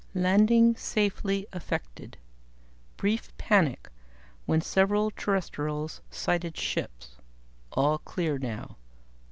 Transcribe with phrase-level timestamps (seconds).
[0.15, 2.17] _"Landing safely effected.
[2.97, 3.87] Brief panic
[4.47, 7.17] when several Terrestrials sighted ships;
[7.73, 8.77] all clear now.